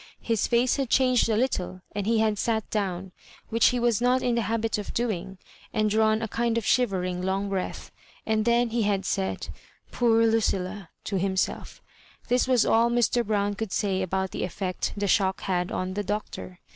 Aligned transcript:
His 0.23 0.47
face 0.47 0.77
had 0.77 0.89
changed 0.89 1.29
a 1.29 1.37
little, 1.37 1.83
and 1.93 2.07
he 2.07 2.17
had 2.17 2.39
sat 2.39 2.67
down, 2.71 3.11
which 3.49 3.67
he 3.67 3.79
was 3.79 4.01
not 4.01 4.23
in 4.23 4.33
the 4.33 4.41
habit 4.41 4.79
of 4.79 4.95
doing, 4.95 5.37
and 5.75 5.91
drawn 5.91 6.23
a 6.23 6.27
kind 6.27 6.57
of 6.57 6.65
shivermg 6.65 7.23
long 7.23 7.49
breath; 7.49 7.91
and 8.25 8.43
then 8.43 8.69
be 8.69 8.81
had 8.81 9.05
said, 9.05 9.49
*'Poor 9.91 10.25
Lucilla 10.25 10.87
1" 10.89 10.89
to 11.03 11.15
himsd£ 11.17 11.81
This 12.29 12.47
was 12.47 12.65
all 12.65 12.89
Mr. 12.89 13.23
Brown 13.23 13.53
could 13.53 13.71
say 13.71 14.01
about 14.01 14.31
the 14.31 14.43
effect 14.43 14.91
the 14.97 15.07
shock 15.07 15.41
had 15.41 15.71
on 15.71 15.93
the 15.93 16.03
Doctor. 16.03 16.57